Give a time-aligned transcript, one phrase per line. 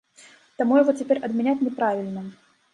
[0.61, 2.29] Таму яго цяпер адмяняць няправільна.